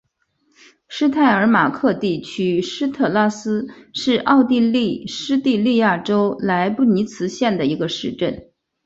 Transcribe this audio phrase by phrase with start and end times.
[0.87, 8.49] 施泰尔马克地区施特拉斯是奥地利施蒂利亚州莱布尼茨县的一个市镇。